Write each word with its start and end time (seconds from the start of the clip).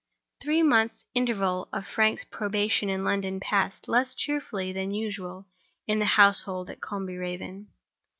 The 0.39 0.45
three 0.45 0.63
months' 0.63 1.05
interval 1.13 1.67
of 1.71 1.85
Frank's 1.85 2.23
probation 2.23 2.89
in 2.89 3.03
London 3.03 3.39
passed 3.39 3.87
less 3.87 4.15
cheerfully 4.15 4.73
than 4.73 4.89
usual 4.89 5.45
in 5.85 5.99
the 5.99 6.05
household 6.17 6.71
at 6.71 6.81
Combe 6.81 7.05
Raven. 7.05 7.67